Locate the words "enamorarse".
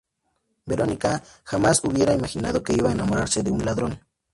2.93-3.43